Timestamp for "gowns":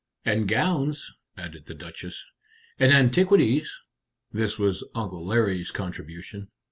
0.47-1.11